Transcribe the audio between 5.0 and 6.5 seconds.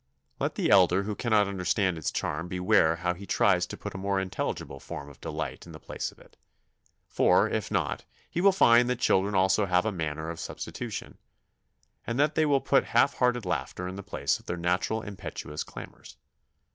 of delight in the place of it;